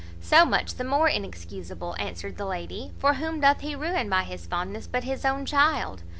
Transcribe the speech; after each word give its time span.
"So 0.19 0.45
much 0.47 0.73
the 0.77 0.83
more 0.83 1.07
inexcuseable," 1.11 1.95
answered 1.99 2.37
the 2.37 2.47
lady; 2.47 2.91
"for 2.97 3.13
whom 3.13 3.39
doth 3.39 3.59
he 3.61 3.75
ruin 3.75 4.09
by 4.09 4.23
his 4.23 4.47
fondness 4.47 4.87
but 4.87 5.03
his 5.03 5.25
own 5.25 5.45
child?" 5.45 6.01